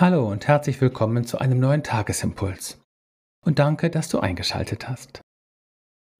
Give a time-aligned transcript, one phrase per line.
[0.00, 2.80] Hallo und herzlich willkommen zu einem neuen Tagesimpuls.
[3.44, 5.22] Und danke, dass du eingeschaltet hast.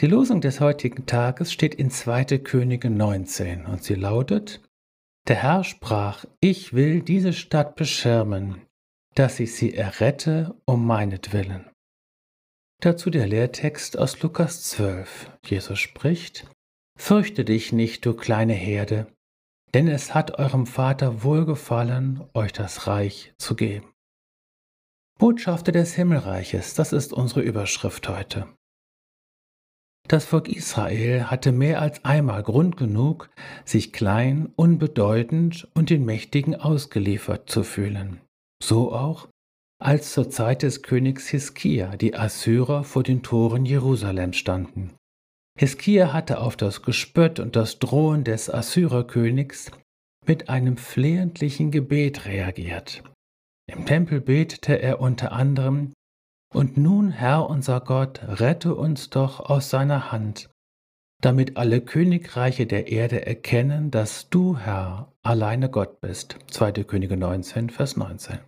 [0.00, 2.38] Die Losung des heutigen Tages steht in 2.
[2.38, 4.62] Könige 19 und sie lautet,
[5.26, 8.62] Der Herr sprach, ich will diese Stadt beschirmen,
[9.16, 11.68] dass ich sie errette um meinetwillen.
[12.80, 15.32] Dazu der Lehrtext aus Lukas 12.
[15.44, 16.48] Jesus spricht,
[16.96, 19.08] Fürchte dich nicht, du kleine Herde,
[19.74, 23.92] denn es hat eurem Vater wohlgefallen, euch das Reich zu geben.
[25.18, 28.46] Botschafter des Himmelreiches, das ist unsere Überschrift heute.
[30.06, 33.30] Das Volk Israel hatte mehr als einmal Grund genug,
[33.64, 38.20] sich klein, unbedeutend und den Mächtigen ausgeliefert zu fühlen.
[38.62, 39.28] So auch,
[39.82, 44.94] als zur Zeit des Königs Hiskia die Assyrer vor den Toren Jerusalem standen.
[45.56, 49.70] Hiskia hatte auf das Gespött und das Drohen des Assyrerkönigs
[50.26, 53.04] mit einem flehentlichen Gebet reagiert.
[53.66, 55.92] Im Tempel betete er unter anderem,
[56.52, 60.50] Und nun, Herr unser Gott, rette uns doch aus seiner Hand,
[61.20, 66.36] damit alle Königreiche der Erde erkennen, dass du, Herr, alleine Gott bist.
[66.50, 66.72] 2.
[66.84, 68.38] Könige 19, Vers 19.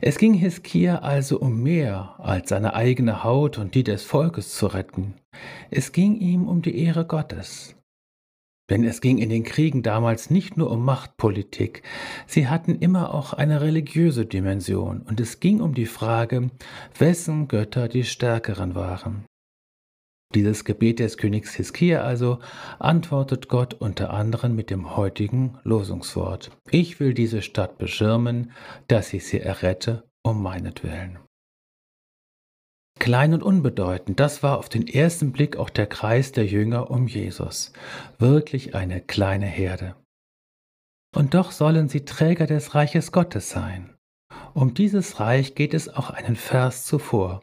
[0.00, 4.68] Es ging Hiskia also um mehr als seine eigene Haut und die des Volkes zu
[4.68, 5.14] retten.
[5.70, 7.74] Es ging ihm um die Ehre Gottes.
[8.70, 11.82] Denn es ging in den Kriegen damals nicht nur um Machtpolitik,
[12.26, 16.50] sie hatten immer auch eine religiöse Dimension und es ging um die Frage,
[16.96, 19.24] wessen Götter die stärkeren waren.
[20.34, 22.40] Dieses Gebet des Königs Hiskia also
[22.78, 26.50] antwortet Gott unter anderem mit dem heutigen Losungswort.
[26.70, 28.52] Ich will diese Stadt beschirmen,
[28.88, 31.18] dass ich sie errette um meinetwillen.
[32.98, 37.06] Klein und unbedeutend, das war auf den ersten Blick auch der Kreis der Jünger um
[37.06, 37.72] Jesus.
[38.18, 39.94] Wirklich eine kleine Herde.
[41.16, 43.96] Und doch sollen sie Träger des Reiches Gottes sein.
[44.52, 47.42] Um dieses Reich geht es auch einen Vers zuvor.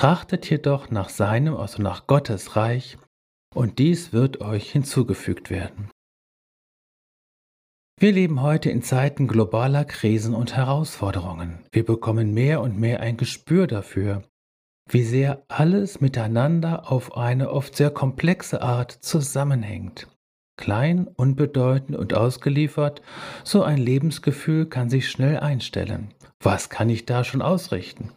[0.00, 2.96] Trachtet jedoch nach seinem, also nach Gottes Reich,
[3.54, 5.90] und dies wird euch hinzugefügt werden.
[7.98, 11.66] Wir leben heute in Zeiten globaler Krisen und Herausforderungen.
[11.70, 14.22] Wir bekommen mehr und mehr ein Gespür dafür,
[14.88, 20.08] wie sehr alles miteinander auf eine oft sehr komplexe Art zusammenhängt.
[20.56, 23.02] Klein, unbedeutend und ausgeliefert,
[23.44, 26.14] so ein Lebensgefühl kann sich schnell einstellen.
[26.42, 28.14] Was kann ich da schon ausrichten?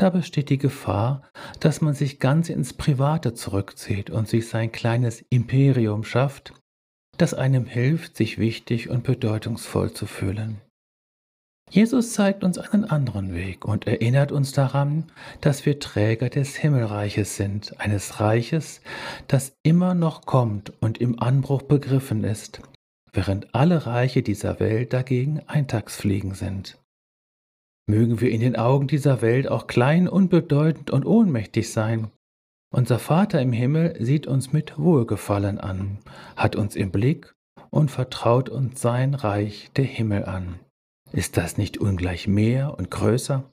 [0.00, 1.20] Da besteht die Gefahr,
[1.60, 6.54] dass man sich ganz ins Private zurückzieht und sich sein kleines Imperium schafft,
[7.18, 10.62] das einem hilft, sich wichtig und bedeutungsvoll zu fühlen.
[11.68, 15.04] Jesus zeigt uns einen anderen Weg und erinnert uns daran,
[15.42, 18.80] dass wir Träger des Himmelreiches sind, eines Reiches,
[19.28, 22.62] das immer noch kommt und im Anbruch begriffen ist,
[23.12, 26.79] während alle Reiche dieser Welt dagegen Eintagsfliegen sind.
[27.90, 32.08] Mögen wir in den Augen dieser Welt auch klein, unbedeutend und ohnmächtig sein.
[32.72, 35.98] Unser Vater im Himmel sieht uns mit Wohlgefallen an,
[36.36, 37.34] hat uns im Blick
[37.70, 40.60] und vertraut uns sein Reich, der Himmel an.
[41.10, 43.52] Ist das nicht ungleich mehr und größer?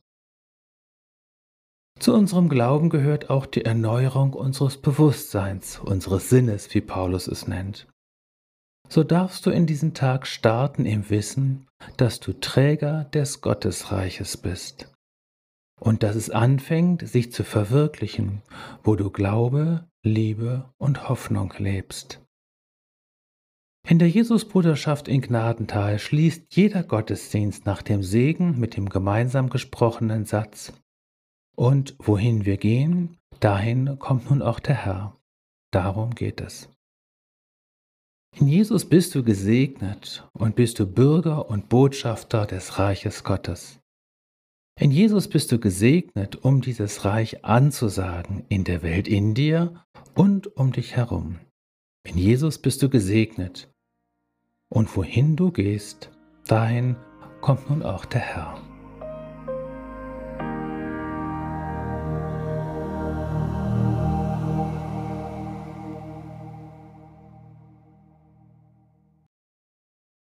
[2.00, 7.88] Zu unserem Glauben gehört auch die Erneuerung unseres Bewusstseins, unseres Sinnes, wie Paulus es nennt
[8.90, 11.68] so darfst du in diesen Tag starten im Wissen,
[11.98, 14.92] dass du Träger des Gottesreiches bist
[15.80, 18.42] und dass es anfängt, sich zu verwirklichen,
[18.84, 22.22] wo du Glaube, Liebe und Hoffnung lebst.
[23.88, 30.26] In der Jesusbruderschaft in Gnadental schließt jeder Gottesdienst nach dem Segen mit dem gemeinsam gesprochenen
[30.26, 30.74] Satz
[31.56, 35.16] Und wohin wir gehen, dahin kommt nun auch der Herr.
[35.72, 36.70] Darum geht es.
[38.36, 43.80] In Jesus bist du gesegnet und bist du Bürger und Botschafter des Reiches Gottes.
[44.80, 49.84] In Jesus bist du gesegnet, um dieses Reich anzusagen in der Welt in dir
[50.14, 51.40] und um dich herum.
[52.06, 53.72] In Jesus bist du gesegnet.
[54.70, 56.12] Und wohin du gehst,
[56.46, 56.96] dahin
[57.42, 58.67] kommt nun auch der Herr.